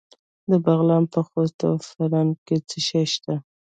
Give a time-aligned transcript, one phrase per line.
[0.49, 3.35] د بغلان په خوست او فرنګ کې څه شی شته؟